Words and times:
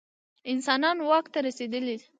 انسانان 0.53 0.97
واک 1.09 1.25
ته 1.33 1.39
رسېدلي. 1.47 1.97